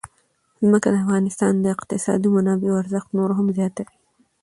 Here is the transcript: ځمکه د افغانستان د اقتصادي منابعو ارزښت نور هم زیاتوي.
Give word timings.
ځمکه 0.65 0.87
د 0.91 0.95
افغانستان 1.03 1.53
د 1.59 1.65
اقتصادي 1.75 2.29
منابعو 2.35 2.79
ارزښت 2.81 3.09
نور 3.17 3.29
هم 3.37 3.47
زیاتوي. 3.57 3.93